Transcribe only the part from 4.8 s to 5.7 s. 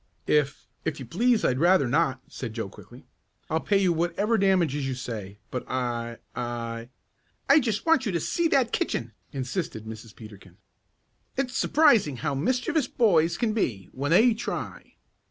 you say, but